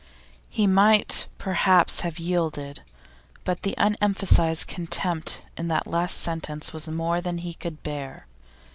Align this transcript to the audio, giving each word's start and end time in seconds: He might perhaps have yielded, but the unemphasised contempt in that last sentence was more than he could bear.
He 0.49 0.65
might 0.65 1.27
perhaps 1.37 1.99
have 1.99 2.17
yielded, 2.17 2.81
but 3.43 3.61
the 3.61 3.75
unemphasised 3.77 4.65
contempt 4.65 5.43
in 5.55 5.67
that 5.67 5.85
last 5.85 6.17
sentence 6.17 6.73
was 6.73 6.87
more 6.87 7.21
than 7.21 7.37
he 7.37 7.53
could 7.53 7.83
bear. 7.83 8.25